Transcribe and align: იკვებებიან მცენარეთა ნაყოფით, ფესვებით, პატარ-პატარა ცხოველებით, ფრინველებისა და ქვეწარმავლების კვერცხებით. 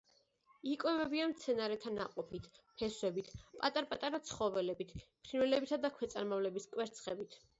იკვებებიან 0.69 1.33
მცენარეთა 1.33 1.91
ნაყოფით, 1.97 2.47
ფესვებით, 2.79 3.29
პატარ-პატარა 3.61 4.21
ცხოველებით, 4.31 4.95
ფრინველებისა 5.29 5.81
და 5.87 5.95
ქვეწარმავლების 5.99 6.69
კვერცხებით. 6.75 7.41